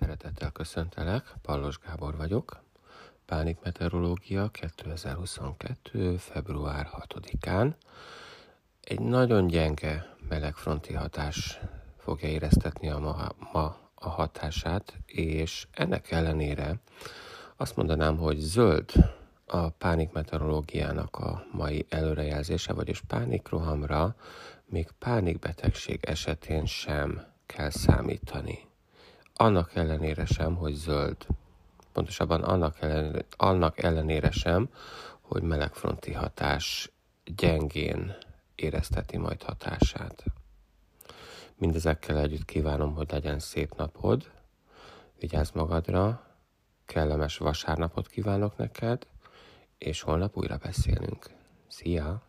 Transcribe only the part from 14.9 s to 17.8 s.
és ennek ellenére azt